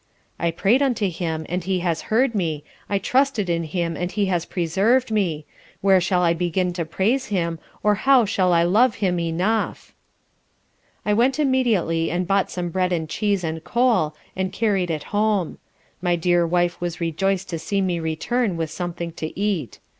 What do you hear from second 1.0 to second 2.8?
Him, and He has heard me;